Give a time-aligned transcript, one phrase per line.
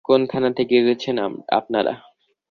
[0.05, 1.15] কোন থানা থেকে এসেছেন
[1.51, 1.93] আপনারা?